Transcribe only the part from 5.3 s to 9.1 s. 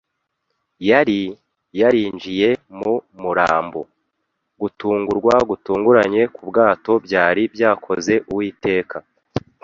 gutunguranye kwubwato byari byakoze Uwiteka